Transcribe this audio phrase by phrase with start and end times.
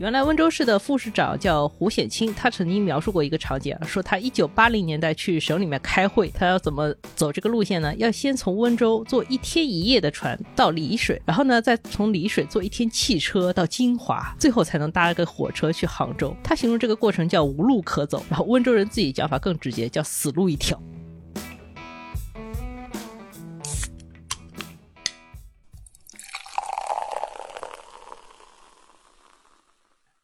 [0.00, 7.94] 原来温州市的副市长叫胡显清，他曾经描述过一个场景，说他一九八零年代去省里面开会，他要怎么走这个路线呢？
[7.96, 16.34] 要先从温州坐一天一夜的船到丽水，然后呢再从丽水坐一天汽车到金华，最后才能搭个火车去杭州。
[16.42, 20.80] 他形容这个过程叫无路可走，然后温州人自己讲法更直接，叫死路一条。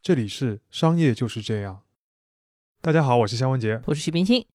[0.07, 1.83] 这里是商业就是这样。
[2.81, 3.83] 大家好，我是肖文杰。
[3.87, 4.47] 我是徐冰清。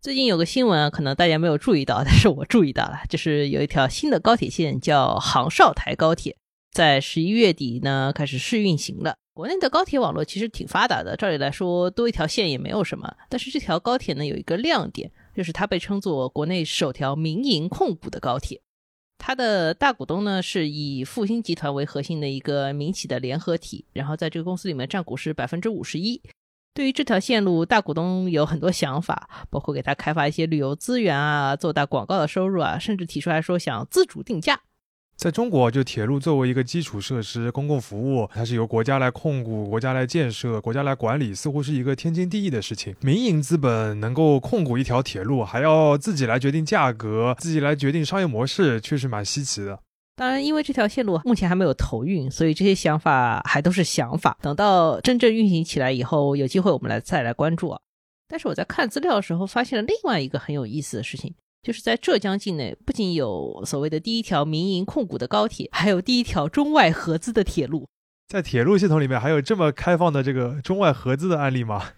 [0.00, 6.36] 最近有个新闻啊，可能大家没有注意到，但是我注意到了，就是有一条新的高铁线叫杭绍台高铁，
[6.72, 9.14] 在十一月底呢开始试运行了。
[9.34, 13.14] 国内的高铁网络其实挺发达的，照理来说多一条线也没有什么。
[13.28, 18.60] 但是这条高铁呢有一个亮点，就是它被称作国内首条民营控股的高铁。
[19.18, 26.22] 它的大股东呢是以复星集团为核心的一个民企的联合体，然后在这个公司里面占股是百分之五十一。
[26.72, 34.60] 对于这条线路，大股东有很多想法，包括给他开发一些旅游资源啊，做大广告的收入啊，甚至提出来说想自主定价。
[35.18, 42.94] 在中国，就铁路作为一个基础设施、公共服务，它是由国家来控股、国家来建设、国家来管理，似乎是一个天经地义的事情。
[43.00, 49.80] 民营资本能够控股一条铁路，还要自己来决定价格、自己来决定商业模式，确实蛮稀奇的。
[50.14, 54.38] 当然，因为这条线路目前还没有投运，所以这些想法还都是想法。
[54.40, 57.80] 等到真正运行起来以后，有机会我们来再来关注啊。
[58.28, 61.34] 但是我在看资料的时候，发现了另外一个很有意思的事情。
[61.68, 67.86] 就是在浙江境内，不仅有所谓的第一条民营控股的高铁，还有第一条中外合资的铁路。
[68.26, 71.90] 在铁路系统里面，还有这么开放的这个中外合资的案例吗？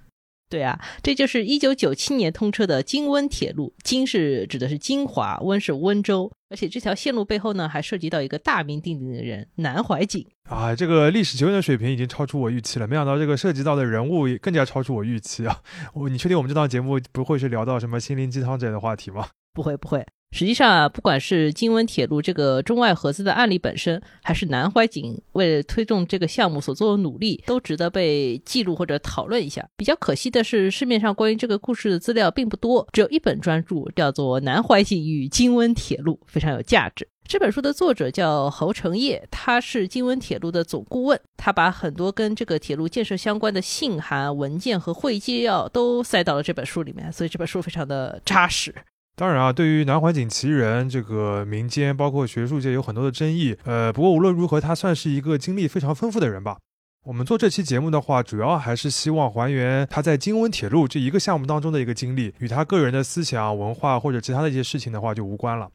[0.50, 3.72] 对啊，这就是一九九七年通车的京温铁路。
[3.84, 6.30] 京是指的是金华，温是温州。
[6.50, 10.74] 而且这条线路背后呢，还涉及到一个大名鼎鼎的人——南怀瑾啊！
[10.74, 12.88] 这个历史久远的水平已经超出我预期了。
[12.88, 15.60] 没想到这个涉及到的人物也更加超出我预期啊！
[15.94, 19.28] 我，你确定我们这档节目不会是聊到什么心灵鸡汤之类的话题吗？
[19.54, 29.68] 不会不会，实际上啊，不管是京温铁路这个中外合资的案例本身，还是南怀瑾为了推动这个项目所做的努力，都值得被记录或者讨论一下。
[29.76, 37.08] 比较可惜的是，市面上关于这个故事的资料并不多，只有一本专著，叫做《南怀瑾与京温铁路》，非常有价值。
[37.26, 48.72] 这本书的作者叫侯成业，他是京温铁路的总顾问，他把很多跟这个铁路建设相关的信函、文件和会议纪要都塞到了这本书里面，所以这本书非常的扎实。
[49.20, 53.54] 当然啊，对于南怀瑾其人，这个民间包括学术界有很多的争议。
[53.64, 56.56] 呃，不过无论如何，他算是一个经历非常丰富的人吧。
[57.04, 65.68] 我们做这期节目的话，主要还是希望还原他在京温铁路这一个项目当中的一个经历，与他个人的思想、文化或者其他的一些事情的话就无关了。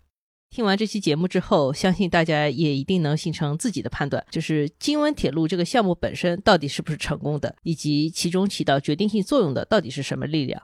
[0.50, 10.60] 听完这期节目之后，相信大家也一定能形成自己的判断，就是京温铁路这个项目本身到底是不是成功的，以及其中起到决定性作用的到底是什么力量。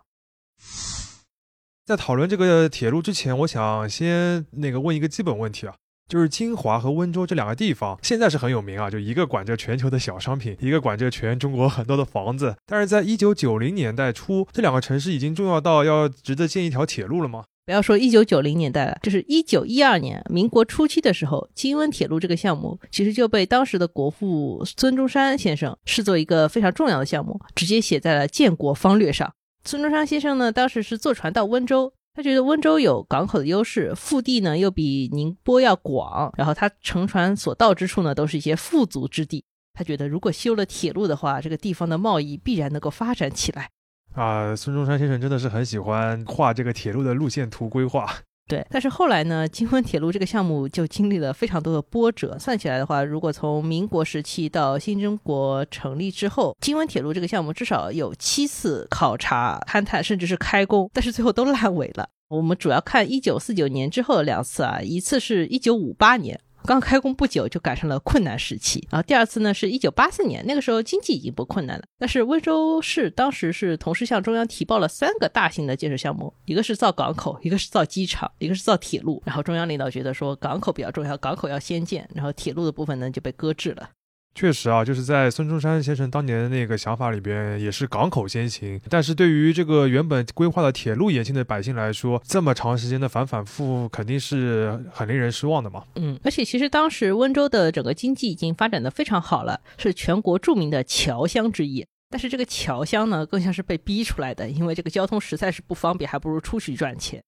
[1.86, 5.74] 在讨论这个铁路之前，我想先那个问一个基本问题啊，
[6.08, 12.56] 就是金华和温州这两个地方现在是很有名啊，就一个管着全球的小商品，一个管着全中国很多的房子。
[12.66, 17.44] 但是在一九九零年代初，这两个城市已经重要到要值得建一条铁路了吗？
[17.66, 29.32] 不要说一九九零年代了，就是一九一二年，民国初期的时候，金温铁路这个项目其实就被当时的国父孙中山先生视作一个非常重要的项目，直接写在了建国方略上。
[29.64, 39.44] 孙中山先生呢，当时是坐船到温州，他觉得温州有港口的优势，腹地呢又比宁波要广，然后他乘船所到之处呢，都是一些富足之地。
[39.74, 43.70] 他觉得如果修了铁路的话，这个地方的贸易必然能够发展起来。
[44.14, 48.06] 啊，孙中山先生真的是很喜欢画这个铁路的路线图规划。
[48.52, 52.38] 对，但是后来呢，金温铁路这个项目就经历了非常多的波折。
[52.38, 62.10] 算起来的话，如果从民国时期到新中国成立之后，金温铁路这个项目至少有七次考察、勘探，甚至是开工，但是最后都烂尾了。
[62.28, 66.38] 我们主要看一九四九年之后的两次啊，一次是一九五八年。
[66.66, 69.02] 刚开工不久就赶上了困难时期啊！
[69.02, 71.84] 第二次呢是一九八四年，那个时候经济已经不困难了。
[71.98, 79.22] 但是温州市当时是同时向中央提报了三个大型的建设项目，一个是造港口，一个是造机场，一个是造铁路。
[79.26, 83.90] 然后中央领导觉得说港口比较重要，港口要先建，然后铁路的部分呢就被搁置了。
[84.34, 88.80] 确实啊，就是在孙中山先生当年的那个想法里边，也是港口先行。
[88.90, 95.84] 但是对于这个原本规划的铁路沿线的百姓来说，这么长时间的反反复复，肯定是很令人失望的嘛。
[95.96, 101.86] 嗯，而且其实当时温州的整个经济已经发展的非常好了，是全国著名的侨乡之一。
[102.10, 107.22] 但是这个侨乡呢，更像是被逼出来的，因为这个交通实在是不方便，还不如出去赚钱。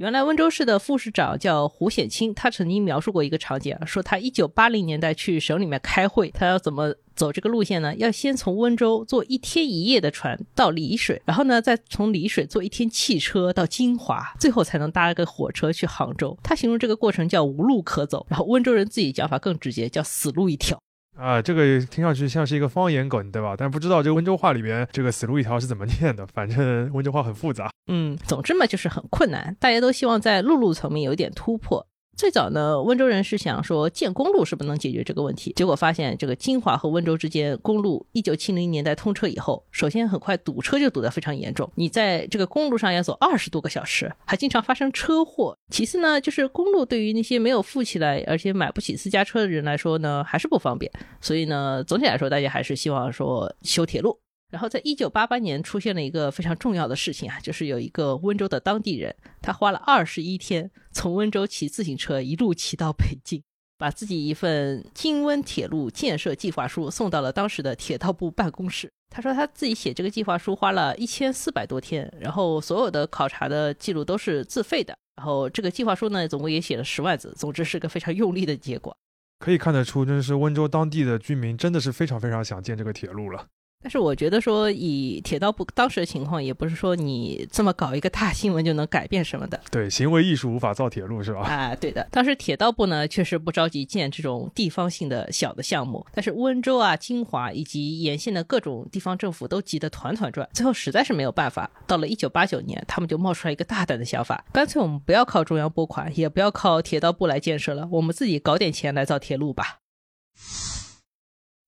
[0.00, 7.94] 原来温州市的副市长叫胡显清，他曾经描述过一个场景，说他一九八零年代去省里面开会，他要怎么走这个路线呢？
[7.96, 16.34] 要先从温州坐一天一夜的船到丽水，然后呢再从丽水坐一天汽车到金华，最后才能搭个火车去杭州。
[16.42, 20.80] 他形容这个过程叫无路可走，然后温州人自己讲法更直接，叫死路一条。
[21.20, 23.54] 啊，这个听上去像是一个方言梗，对吧？
[23.56, 26.26] 但不知道这个温州话里边这个“死路一条”是怎么念的。
[26.26, 27.70] 反正温州话很复杂。
[27.88, 29.54] 嗯，总之嘛，就是很困难。
[29.60, 31.86] 大家都希望在陆路层面有点突破。
[32.16, 45.56] 最早呢，温州人是想说建公路是不是能解决这个问题，结果发现这个金华和温州之间公路一九七零年代通车以后，首先很快堵车就堵得非常严重，你在这个公路上要走二十多个小时，还经常发生车祸。
[45.72, 50.92] 其次呢，就是公路对于那些没有富起来而且买不起私家车的人来说呢，还是不方便。
[51.22, 54.18] 所以呢，总体来说，大家还是希望说修铁路。
[54.50, 63.40] 然后，在一九八八年出现了一个非常重要的事情啊，就是有一个温州的当地人，他花了二十一天从温州骑自行车一路骑到北京，
[63.78, 68.90] 把自己一份京温铁路建设计划书送到了当时的铁道部办公室。
[69.08, 74.96] 他说他自己写这个计划书花了一千四百多天，然后所有的考察的记录都是自费的。
[75.16, 77.32] 然后这个计划书呢，总共也写了十万字。
[77.36, 78.96] 总之是个非常用力的结果。
[79.38, 83.46] 可以看得出，真是温州当地的居民真的是非常非常想建这个铁路了。
[83.82, 89.58] 但是我觉得说，以铁道部当时的情况，也不是说你这么搞一个大新闻就能改变什么的。
[89.70, 91.40] 对，行为艺术无法造铁路，是吧？
[91.40, 92.06] 啊，对的。
[92.10, 101.70] 当时铁道部呢，确实不着急建这种地方性的小的项目，但是温州啊、金华以及沿线的各种地方政府都急得团团转，最后实在是没有办法。
[101.86, 109.78] 到了一九八九年，他们就冒出来一个大胆的想法，干脆我们不要靠中央拨款，也不要靠铁道部来建设了，我们自己搞点钱来造铁路吧。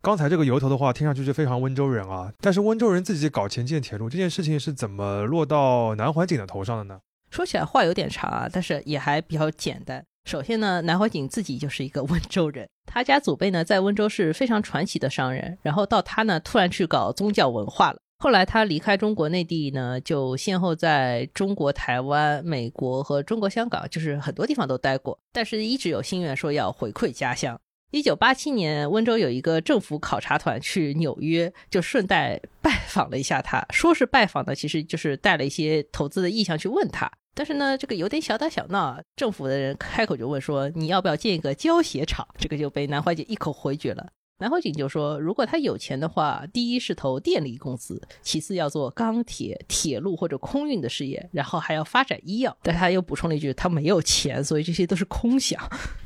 [0.04, 2.32] 刚才这个由头的话，听上去就非常温州人啊。
[2.40, 6.99] 但是温州人自己搞钱建铁路这件事情是怎么落到南怀瑾的头上的呢？
[7.31, 10.04] 说起来话有点长啊，但是也还比较简单。
[10.25, 15.56] 首先呢，南怀瑾自己就是一个温州人，他家祖辈呢在温州是非常传奇的商人。
[15.62, 17.99] 然后到他呢突然去搞宗教文化了。
[18.19, 27.56] 后来他离开中国内地呢，就先后在中国台湾、美国和中国香港，就是很多地方都待过，但是一直有心愿说要回馈家乡。
[27.92, 33.62] 一九八七年，温州有一个政府考察团去纽约，就顺带拜访了一下他。
[33.68, 37.10] 说是拜访的，其实就是带了一些投资的意向去问他。
[37.34, 44.06] 但是呢，这个有点小打小闹，政府的人开口就问说：“你要不要建一个胶鞋厂？”这个就被南怀瑾一口回绝了。
[44.38, 55.60] 南怀瑾就说：“如果他有钱的话，第一是投电力公司，其次要做钢铁、铁路或者空运的事业，然后还要发展医药。”但他又补充了一句：“他没有钱，所以这些都是空想。”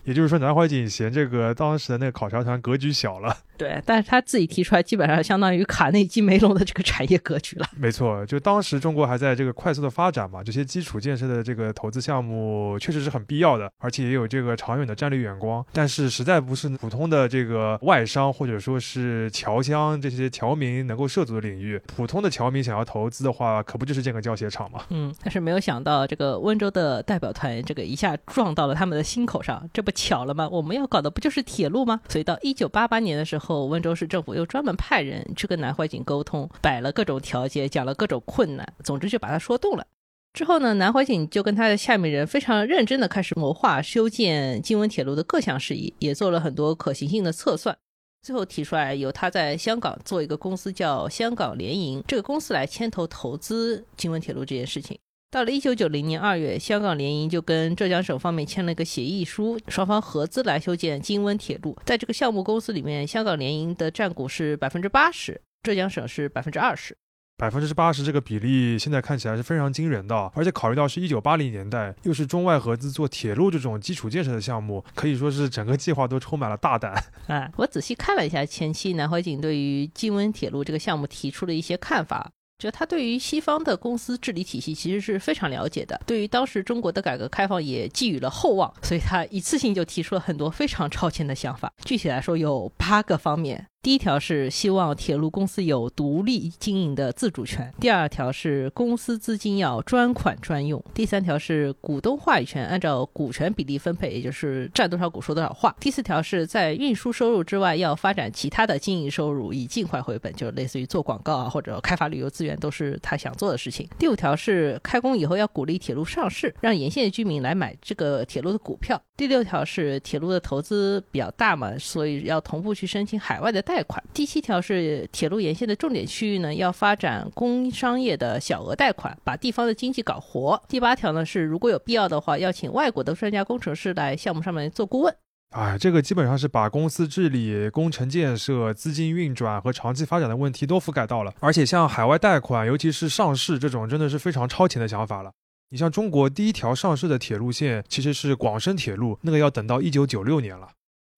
[0.07, 3.37] 也就是说，南怀瑾嫌这个当时的那个考察团格局小了。
[3.57, 7.67] 对，但是他自己提出来，基本上相当于卡内基梅隆的这个产业格局了。
[7.77, 15.65] 没错，就当时中国还在这个快速的发展嘛，这些基础建设的这个投资项目确实是很必要的，而且也有这个长远的战略眼光。
[15.73, 21.81] 但是实在不是普通的这个外商或者说是侨乡这些侨民能够涉足的领域。
[21.87, 24.81] 普通的侨民想要投资的话，可不就是建个胶鞋厂吗？
[24.91, 30.47] 嗯，但是没有想到这个温州的代表团这个一下撞到了他们的心口上，这不巧了吗？
[30.49, 32.01] 我们要搞的不就是铁路吗？
[32.09, 33.46] 所以到一九八八年的时候。
[33.47, 39.87] 后温州市政府又专门派人去跟南怀瑾沟通，摆了各种条件，讲了各种困难，总之就把他说动了。
[40.33, 47.79] 之后呢，南怀瑾就跟他的下面人非常认真的开始谋划修建金温铁路的各项事宜，也做了很多可行性的测算。
[48.23, 54.99] 最后提出来由他在香港做一个公司叫香港联营，这个公司来牵头投资金温铁路这件事情。
[55.37, 61.77] 到了一九九零年二月，香港联营就跟浙江省方面签了一个协议书，双方合资来修建金温铁路。
[61.85, 66.97] 在这个项目公司里面，香港联营的占股是百分之八十，浙江省是百分之二十。
[67.37, 76.95] 百分之八十这个比例现在看起来是非常惊人的，而且考虑到是一九八零年代，又是中外合资做铁路这种基础建设的项目，可以说是整个计划都充满了大胆。
[77.29, 82.31] 哎，我仔细看了一下前期南怀瑾对于金温铁路这个项目提出的一些看法。
[82.59, 91.71] 就他对于西方的公司治理体系其实是非常了解的，对于当时中国的改革开放也寄予了厚望，所以他一次性就提出了很多非常超前的想法。
[91.85, 93.67] 具体来说有八个方面。
[93.87, 97.73] 第一条是希望铁路公司有独立经营的自主权。
[97.79, 100.85] 第二条是公司资金要专款专用。
[100.93, 105.73] 第三条是股东话语权按照股权比例分配，也就是占多少股说多少话。
[105.79, 113.89] 第四条是在运输收入之外要发展其他的经营收入，以尽快回本，就是类似于做广告啊或者开发旅游资源，都是他想做的事情。
[113.97, 119.01] 第五条是开工以后要鼓励铁路上市，让沿线的居民来买这个铁路的股票。
[119.17, 123.76] 第六条是铁路的投资比较大嘛，所以要同步去申请海外的贷。
[123.77, 124.03] 贷款。
[124.15, 130.59] 第七条是铁路沿线的重点区域呢，要发展工商业的小额贷款，把地方的经济搞活。
[130.67, 135.15] 第八条呢是，如果有必要的话，要请外国的专家工程师来项目上面做顾问。
[135.51, 141.35] 哎，这个基本上是把公司治理、工程建设、资金运转和长期发展的问题都覆盖到了。
[141.41, 145.31] 而且像海外贷款，尤其是上市这种，真的是非常超前的想法了。
[145.69, 150.69] 你像中国第一条上市的铁路线，其实是广深铁路，那个要等到一九九六年了。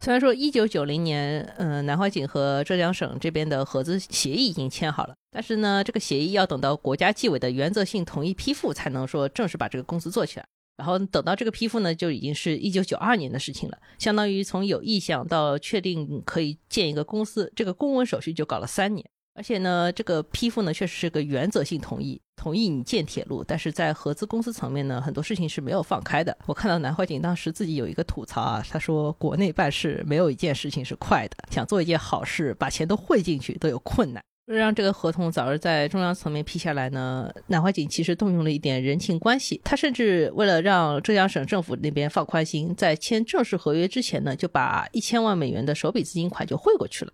[0.00, 10.46] 虽然说一九九零年，嗯，南怀瑾和浙江省这边的合资协议已经签好了，但是呢，这个协议要等到国家纪委的原则性同意批复，才能说正式把这个公司做起来。
[10.76, 19.04] 然后等到这个批复呢，就已经是一九九二年的事情了，相当于从有意向到确定可以建一个公司，这个公文手续就搞了三年。
[19.38, 26.36] 而且呢，这个批复呢，确实是个原则性同意，同意你建铁路，但是在合资公司层面呢，很多事情是没有放开的。
[26.46, 34.20] 我看到南怀瑾当时自己有一个吐槽啊，他说国内办事没有一件事情是快的，想做一件好事，把钱都汇进去都有困难。
[34.46, 47.12] 让这个合同早日在中央层面批下来呢，南怀瑾其实动用了一点人情关系，他甚至为了让浙江省政府那边放宽心，在签正式合约之前呢，就把一千万美元的首笔资金款就汇过去了。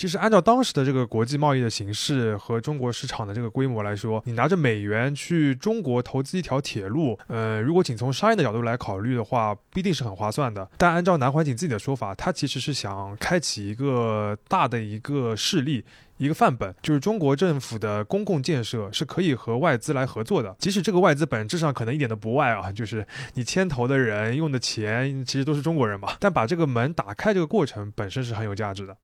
[0.00, 10.66] 其实按照当时的这个国际贸易的形势和中国市场的这个规模来说，你拿着美元去中国投资一条铁路，呃，如果仅从商业的角度来考虑的话，不一定是很划算的。
[10.78, 15.84] 但按照南怀瑾自己的说法，他其实是想开启一个大的一个势力，
[16.16, 20.56] 一个范本，就是中国政府的公共建设是可以和外资来合作的。
[20.58, 26.14] 即使这个外资本质上可能一点都不外啊，就是你牵头的人用的钱其实都是中国人嘛。
[26.18, 28.96] 但把这个门打开这个过程本身是很有价值的。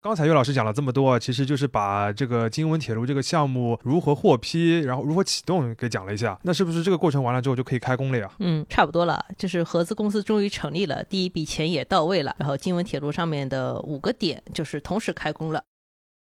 [0.00, 6.36] 刚才岳老师讲了这么多，其实就是把这个金温铁路这个项目如何获批，然后如何启动给讲了一下。
[6.42, 8.28] 那是不是这个过程完了之后就可以开工了呀？
[8.40, 15.62] 嗯，差不多了，就是合资公司终于成立了，第一笔钱也到位了，然后金温铁路上面的五个点就是同时开工了。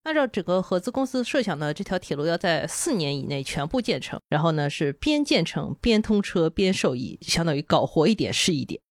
[0.03, 8.83] 按照整个合资公司设想呢，这条铁路要在四年以内全部建成，然后呢是边建成边通车边受益，相当于搞活一点是一点。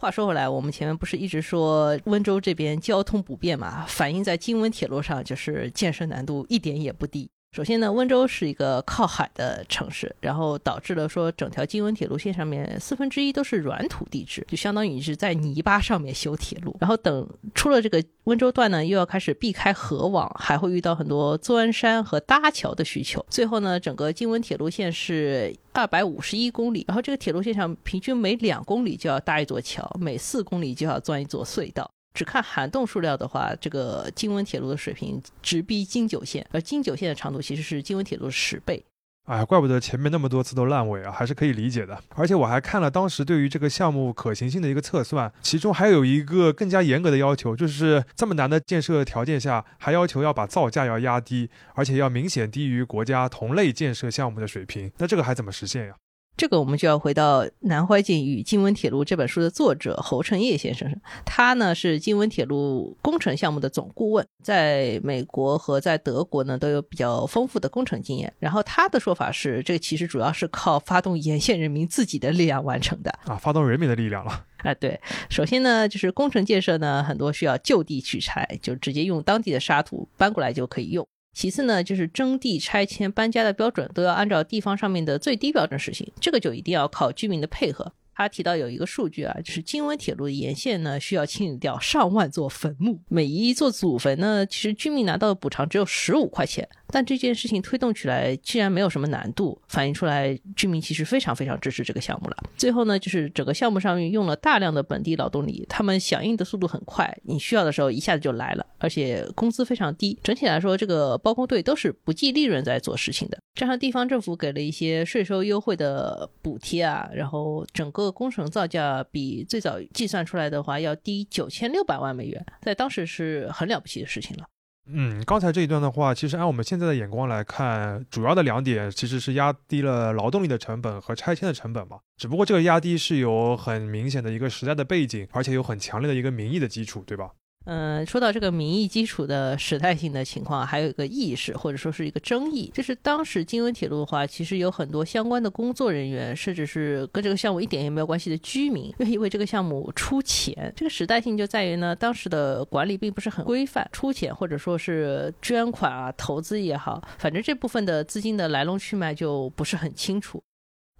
[0.00, 3.84] 话说回来，我们前面不是一直说温州这边交通不便嘛？
[3.86, 7.30] 反映在京温铁路上，就是建设难度一点也不低。
[7.52, 16.76] 首先呢，温州是一个靠海的城市，然后导致了说整条金温铁路线上面四分之一都是软土地质，就相当于是在泥巴上面修铁路。
[16.78, 23.26] 然后等出了这个温州段呢，又要开始避开河网，还会遇到很多钻山和搭桥的需求。
[23.28, 31.90] 最后呢，整个金温铁路线是二百五十一公里，然后这个铁路线上平均每两公里就要搭一座桥，每四公里就要钻一座隧道。
[32.12, 38.84] 只看涵洞数量的话，这个京温铁路的水平直逼京九线，而京九线的长度其实是京温铁路的十倍。
[39.26, 41.96] 哎，怪不得前面那么多次都烂尾啊，还是可以理解的。
[42.16, 54.90] 而且我还看了当时对于这个项目可行性的一个测算，其中还有一个更加严格的要求，就是这么难的建设条件下，还要求要把造价要压低，而且要明显低于国家同类建设项目的水平。
[54.98, 55.94] 那这个还怎么实现呀？
[56.40, 60.90] 这个我们就要回到《南怀瑾与金温铁路》这本书的作者侯成业先生，
[61.22, 68.32] 他呢是金温铁路工程项目的总顾问，在美国和在德国呢都有比较丰富的工程经验。
[68.38, 74.72] 然后他的说法是，这个其实主要是靠发动沿线人民自己的力量完成的啊，发动人民的力量了 啊。
[74.72, 81.06] 对，首先呢就是工程建设呢很多需要就地取材，就直接用当地的沙土搬过来就可以用。
[81.32, 87.92] 其次呢，就是征地、拆迁、搬家的标准都要按照地方上面的最低标准实行，这个就一定要靠居民的配合。
[88.14, 96.68] 他提到有一个数据啊，就是京温铁路的沿线呢，需要清理掉上万座坟墓，每一座祖坟呢，其实居民拿到的补偿只有十五块钱。
[96.92, 102.36] 但这件事情推动起来，既然没有什么难度，反映出来居民其实非常非常支持这个项目了。
[102.56, 110.18] 最后呢，就是整个项目上面用了大量的本地劳动力，他们响应的速度很快，你需要的时候一下子就来了，而且工资非常低。
[110.20, 113.38] 整体来说，这个包工队都是不计利润在做事情的。
[113.54, 124.44] 加上地方政府给了一些税收优惠的补贴啊，然后整个工程造价比最早计算出来的话要低九千六百万美元，在当时是很了不起的事情了。
[124.92, 131.98] 嗯，刚才这一段的话，其实按我们现在的眼光来看，主要的两点其实是压低了劳动力的成本和拆迁的成本嘛。
[132.16, 137.30] 只不过这个压低是有很明显的一个时代的背景，而且有很强烈的一个民意的基础，对吧？
[137.72, 150.72] 嗯，说到这个民意基础的时代性的情况，还有一个意识或者说是一个争议，就是当时京温铁路的话，其实有很多相关的工作人员，甚至是跟这个项目一点也没有关系的居民，愿意为这个项目出钱。
[150.74, 160.42] 这个时代性就在于呢，当时的管理并不是很规范，出钱或者说是捐款啊、投资也好，反正这部分的资金的来龙去脉就不是很清楚。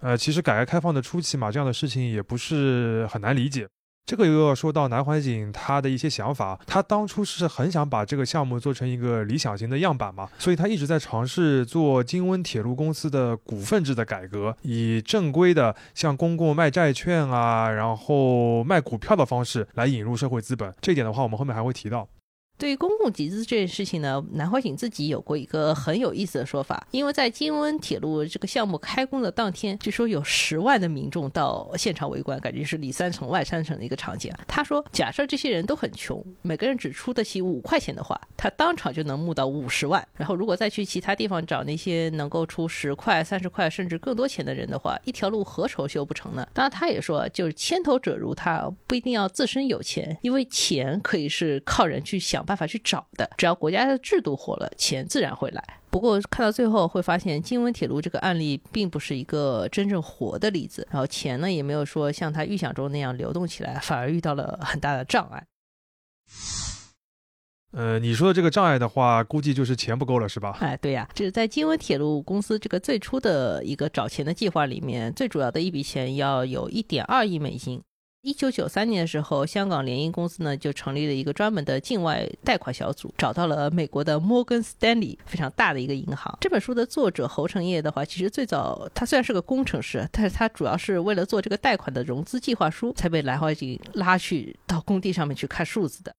[0.00, 3.66] 呃，其实改革开放的初期嘛，这样的事情也不是很难理解。
[4.06, 20.74] 这个又要说到南怀瑾他的一些想法，他当初是很想把这个项目做成一个理想型的样板嘛，所以他一直在尝试做京温铁路公司的股份制的改革，以正规的像公共卖债券啊，然后卖股票的方式来引入社会资本。
[20.80, 22.08] 这点的话，我们后面还会提到。
[22.60, 34.30] 对于公共集资这件事情呢，南怀瑾自己有过一个很有意思的说法，因为在京温铁路这个项目开工的当天，据说有十万的民众到现场围观，感觉是里三层外三层的一个场景。
[34.46, 40.06] 他说，假设这些人都很穷，每个人只出得起五块钱的话，他当场就能募到五十万。
[40.14, 46.46] 然后如果再去其他地方找那些能够出十块、三十块甚至更多钱的人的话，一条路何愁修不成呢？
[46.52, 52.44] 当然，他也说，就是牵头者如他，不一定要自身有钱，因为钱可以是靠人去想。
[52.50, 55.62] 办法去找的，只要国家的制度活了，钱自然会来。
[55.88, 65.46] 不过看到最后会发现，金温铁路这个案例并不是一个真正活的例子，然后钱呢也没有说像他预想中那样流动起来，反而遇到了很大的障碍。
[67.70, 70.58] 呃，你说的这个障碍的话，估计就是钱不够了，是吧？
[70.58, 77.80] 哎，对呀，就是在金温铁路公司这个最初的一个找钱的计划里面，最主要的一笔钱要有一点二亿美金。
[78.22, 86.36] 一九九三年的时候，香港联营公司呢就成立了一个专门的境外贷款小组，找到了美国的摩根斯丹利，非常大的一个银行。
[86.38, 96.14] 这本书的作者侯成业的话，其实最早他虽然是个工程师，但是他主要是为了做这个贷款的融资计划书，才被蓝怀瑾拉去到工地上面去看数字的。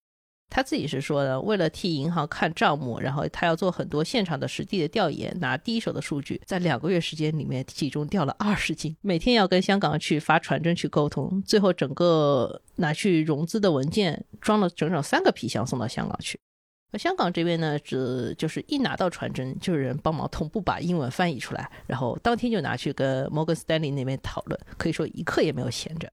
[0.51, 16.37] 他自己是说的，为了替银行看账目，然后他要做很多现场的实地的调研，拿第一手的数据，在两个月时间里面体重掉了二十斤，每天要跟香港去发传真去沟通，最后整个拿去融资的文件装了整整三个皮箱送到香港去。
[16.93, 26.11] 而香港这边呢，只就是一拿到传真，就有人帮忙同步把英文翻译出来，然后当天就拿去跟摩根斯丹利那边讨论，可以说一刻也没有闲着。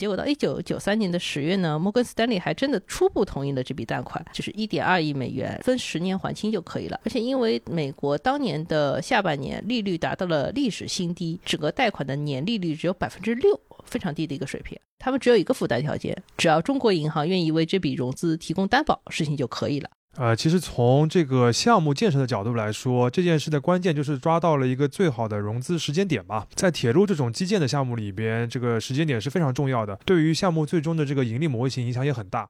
[0.00, 6.98] 结果到一九九三年的十月呢，摩根斯丹利还真的初步同意了这笔贷款，就是一点二亿美元，分十年还清就可以了。
[7.04, 14.74] 而且因为美国当年的下半年利率达到了历史新低，整个贷款的年利率只有百分之六，非常低的一个水平。
[14.98, 19.90] 他们只有一个附带条件，只要中国银行愿意为这笔融资提供担保，事情就可以了。
[20.16, 26.46] 呃，其实从这个项目建设的角度来说，这件事的关键就是抓到了一个最好的融资时间点吧。
[26.54, 32.48] 在铁路这种基建的项目里边，这个时间点是非常重要的，对于项目最终的这个盈利模型影响也很大。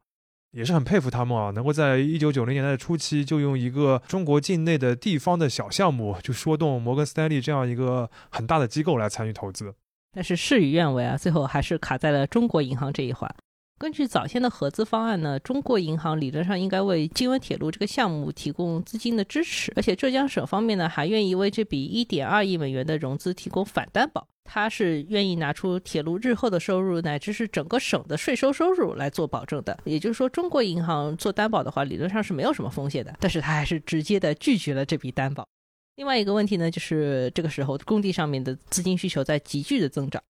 [0.53, 9.73] 也是很佩服他们啊，能够在一九九零年代初期就用一个中国境内的地方的小项目，就说动摩根斯丹利这样一个很大的机构来参与投资。
[10.11, 13.33] 但是事与愿违啊，最后还是卡在了中国银行这一环。
[13.81, 29.79] 根据早先的合资方案呢，中国银行理论上应该为金温铁路这个项目提供资金的支持，而且浙江省方面呢还愿意为这笔一点二亿美元的融资提供反担保，他是愿意拿出铁路日后的收入乃至是整个省的税收收入来做保证的。
[29.85, 35.49] 也就是说，中国银行做担保的话，理论上是没有什么风险的，但是他还是直接的拒绝了这笔担保。
[35.97, 40.23] 另外一个问题呢，就是这个时候工地上面的资金需求在急剧的增长。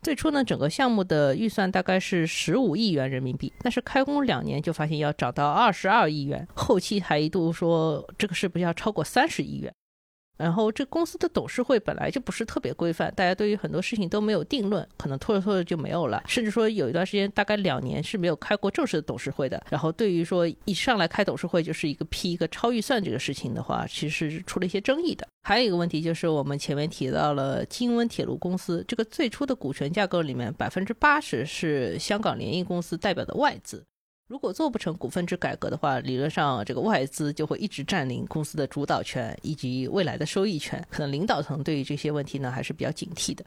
[0.00, 9.72] 最初呢，整个项目的预算大概是十五亿元人民币，但是开工两年就发现要涨到二十二亿元，后期还一度说这个是不是要超过三十亿元。
[10.38, 19.60] 然后这公司的董事会本来就不是特别规范，大家对于很多事情都没有定论，可能拖着拖着就没有了，甚至说有一段时间大概两年是没有开过正式的董事会的。
[19.68, 25.26] 然后对于说一上来开董事会就是一个批一个超预算这个事情的话，其实是出了一些争议的。
[25.42, 33.84] 还有一个问题就是我们前面提到了京温铁路公司这个最初的股权架构里面，百分之八十是香港联营公司代表的外资。
[34.28, 40.86] 如果做不成股份制改革的话，理论上这个外资就会一直占领公司的主导权以及未来的收益权。
[40.90, 43.42] 可能领导层对于这些问题呢还是比较警惕的。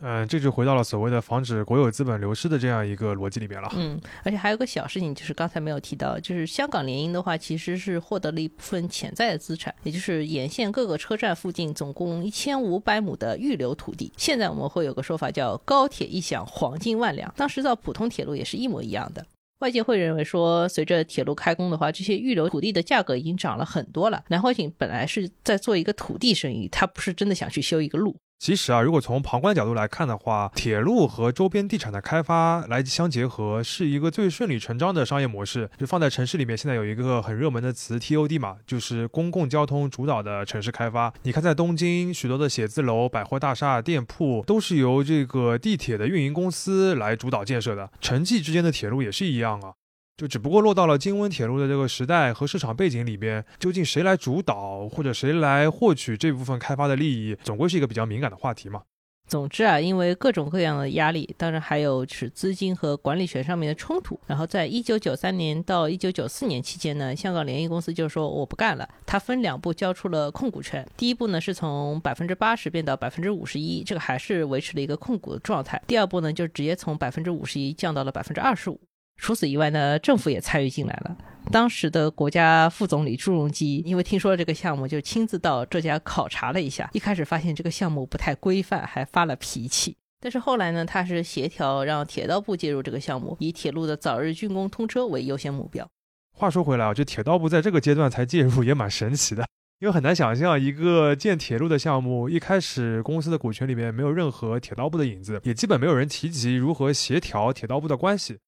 [0.00, 3.68] 嗯，这就回到了所谓的防止国有资本流失的这样一个逻辑里面了。
[3.76, 14.12] 嗯，而且还有个小事情，就是刚才没有提到，就是香港联营的话，其实是获得了一部分潜在的资产，也就是沿线各个车站附近总共一千五百亩的预留土地。
[14.16, 19.24] 现在我们会有个说法叫“高铁一响，黄金万两”，当时造普通铁路也是一模一样的。
[19.64, 24.22] 外界会认为说，随着铁路开工的话，这些预留土地的价格已经涨了很多了。
[24.28, 28.14] 南怀瑾本来是在做一个土地生意，他不是真的想去修一个路。
[28.38, 35.70] 其实啊，如果从旁观角度来看的话，铁路和周边地产的开发来相结合，是一个最顺理成章的商业模式。
[35.78, 41.10] 就放在城市里面，现在有一个很热门的词 TOD 嘛，就是公共交通主导的城市开发。
[41.22, 47.90] 你看，在东京，许多的写字楼、百货大厦、店铺都是由这个地铁的运营公司来主导建设的。
[48.02, 49.72] 城际之间的铁路也是一样啊。
[50.16, 58.82] 就只不过落到了京温铁路的这个时代和市场背景里边，究竟谁来主导或者谁来获取这部分开发的利益，总归是一个比较敏感的话题嘛。
[59.26, 64.20] 总之啊，因为各种各样的压力，当然还有是资金和管理权上面的冲突。
[64.26, 68.86] 然后在一九九三年到一九九四年期间呢，香港联谊公司就说我不干了。
[69.06, 75.82] 它分两步交出了控股权，第一步呢是从百分之八十变到百分之五十一，这个还是维持了一个控股的状态。
[75.86, 78.78] 第二步呢就直接从百分之五十一降到了百分之二十五。
[79.16, 81.16] 除此以外呢，政府也参与进来了。
[81.50, 86.88] 当时的国家副总理朱镕基因为听说了这个项目，就亲自到浙江考察了一下。
[86.92, 89.96] 一开始发现这个项目不太规范，还发了脾气。
[90.20, 95.86] 但是后来呢，他是协调让铁道部介入这个项目，以铁路的早日竣工通车为优先目标。
[96.32, 99.46] 话说回来啊，这铁道部在这个阶段才介入，也蛮神奇的。
[99.80, 108.38] 因为很难想象一个建铁路的项目，一开始公司的股权里面没有任何铁道部的影子，也基本没有人提及如何协调铁道部的关系。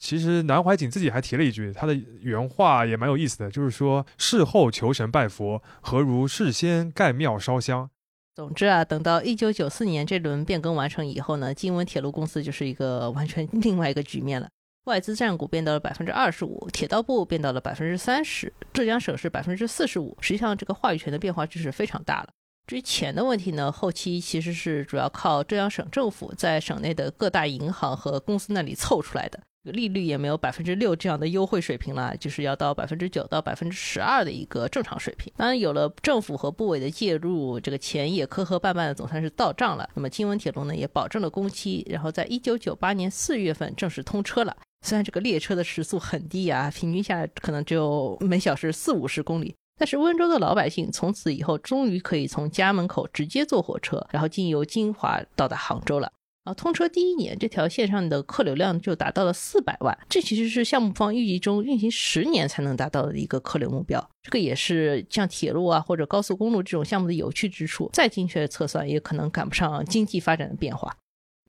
[0.00, 7.88] 其实南怀瑾自己还提了一句，他的原话也蛮有意思的，就是说事后求神拜佛，何如事先盖庙烧香。
[8.34, 14.48] 总之啊，等到一九九四年这轮变更完成以后呢，金温铁路公司就是一个完全 另外一个局面了。
[14.84, 20.16] 外资占股变到了百分之二十五，铁道部变到了百分之三十，浙江省是百分之四十五。
[20.22, 22.30] 实际上，这个话语权的变化就是非常大了。
[22.66, 29.38] 至于钱的问题呢，后期其实是主要靠浙江省政府在省内的各大银行和公司那里凑出来的。
[29.64, 35.32] 利率也没有百分之六这样的优惠水平了，就是要到百分之九到百分之十二的一个正常水平。
[35.36, 39.88] 当然，有了政府和部委的介入，这个钱也磕磕绊绊的总算是到账了。
[39.94, 44.56] 那么，金温铁路呢也保证了工期，然后在一九九八年四月份正式通车了。
[44.86, 56.10] 虽然这个列车的时速很低啊，平均下来可能只有每小时四五十公里，但是温州的老百姓从此以后终于可以从家门口直接坐火车，然后经由金华到达杭州了。
[56.44, 64.02] 啊，通车第一年，这条线上的客流量就达到了四百万，这其实是项目方预计中运行十年才能达到的一个客流目标。
[64.22, 67.90] 这个也是像铁路啊或者高速公路这种项目的有趣之处。
[67.92, 70.96] 再精确的测算，也可能赶不上经济发展的变化。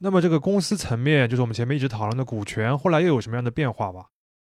[0.01, 4.07] 那么这个公司层面，就是我们前面一直讨论的股权，后来又有什么样的变化吧？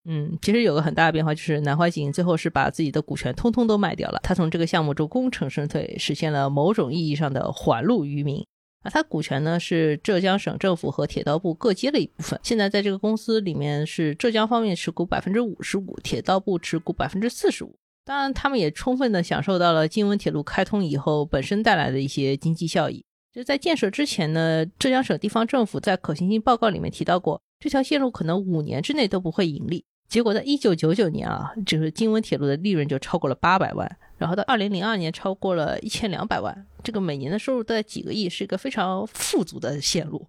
[0.08, 8.46] 嗯，其实有个很大的变化，就是南怀瑾最后是把自己的股权通通都卖掉了，他从这个项目中功成身退，实现了某种意义上的还路于民。
[8.88, 12.40] 啊，它股权呢是浙江省政府和铁道部各接了一部分。
[12.42, 17.76] 现在在这个公司里面是浙江方面持股百分之五十五，铁道部持股百分之四十五。
[18.06, 23.04] 当然，他们也充分的享受到了金温铁路开通以后本身带来的一些经济效益。
[23.34, 29.84] 就在建设之前呢，浙江省地方政府在可行性报告里面提到过，这条线路可能五年之内都不会盈利。
[30.08, 33.98] 结果在一九九九年啊，就是金温铁路的利润就超过了八百万。
[34.18, 40.28] 然后到二零零二年，超过了一千两百万，这个每年的收入都在几个亿，是一个非常富足的线路。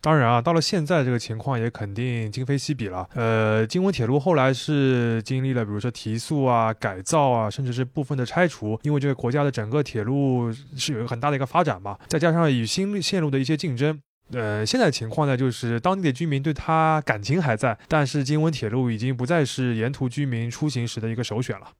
[0.00, 3.08] 当然啊，到了现在这个情况也肯定今非昔比了。
[3.14, 13.98] 呃，金温铁路后来是经历了，比如说提速啊、改造啊，甚至是部分的拆除，因为这个国家的整个铁路是有一个很大的一个发展嘛，再加上与新线路的一些竞争，
[14.32, 21.70] 呃，现在情况呢，就是当地的居民对它感情还在，但是金温铁路已经不再是沿途居民出行时的一个首选了。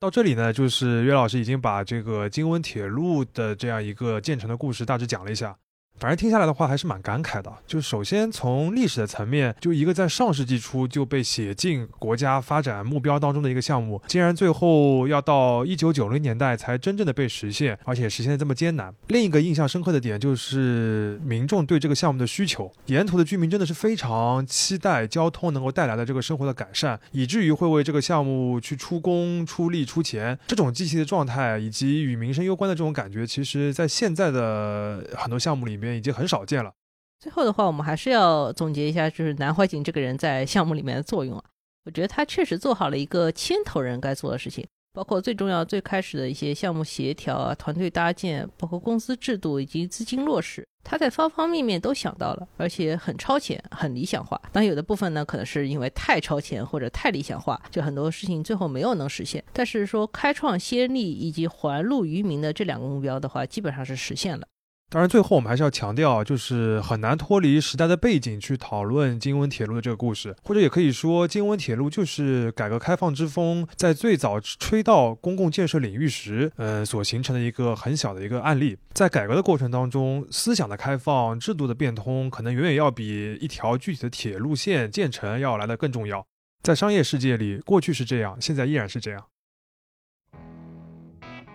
[0.00, 5.56] 到这里呢，就是岳老师已经把这个金温铁路的这样一个建成的故事大致讲了一下。
[6.00, 7.52] 反正听下来的话还是蛮感慨的。
[7.66, 18.94] 就首先从历史的层面，就一个在上世纪初就被写进国家发展目标当中的一个项目，竟然最后要到一九九零年代才真正的被实现，而且实现的这么艰难。
[19.08, 30.38] 另一个印象深刻的点就是民众对这个项目的需求，沿途的居民真的是非常期待交通能够带来的这个生活的改善，以至于会为这个项目去出工、出力、出钱。
[30.46, 35.87] 这种积极的状态以及与民生攸关的这种感觉，其实在现在的很多项目里面。
[35.96, 36.72] 已经很少见了。
[37.20, 41.44] 最后的话，我们还是要总结一下，就是南怀瑾这个人在项目里面的作用啊。
[41.84, 54.40] 我觉得他确实做好了一个牵头人该做的事情，包括最重要、最开始的一些项目协调啊、团队搭建，包括公司制度以及资金落实，他在方方面面都想到了，而且很超前、很理想化。
[54.52, 59.42] 当然，有的部分呢，可能是因为太超前或者太理想化，就很多事情最后没有能实现。
[59.52, 64.46] 但是说开创先例以及还路于民的这两个目标的话，基本上是实现了。
[64.90, 78.78] 当然，最后我们还是要强调，就是很难脱离时代的背景去讨论金温铁路的这个故事，或者也可以说，金温铁路就是改革开放之风在最早吹到公共建设领域时，呃，所形成的一个很小的一个案例。
[78.94, 86.26] 在改革的过程当中，思想的开放、制度的变通，可能远远要比一条具体的铁路线建成要来的更重要。
[86.62, 89.22] 在商业世界里，过去是这样，现在依然是这样。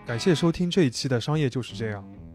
[0.06, 2.00] 感谢收听这一期的《商业就是这样》。